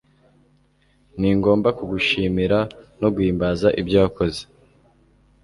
Ningomba 1.19 1.69
kugushimira 1.77 2.59
no 3.01 3.07
guhimbaza 3.13 3.67
ibyo 3.81 3.97
wakoze 4.03 4.41